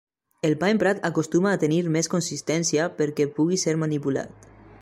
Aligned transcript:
El 0.47 0.53
pa 0.63 0.69
emprat 0.75 1.03
acostuma 1.09 1.51
a 1.51 1.59
tenir 1.65 1.77
més 1.97 2.11
consistència 2.15 2.89
perquè 3.03 3.31
pugui 3.37 3.65
ser 3.67 3.81
manipulat. 3.87 4.53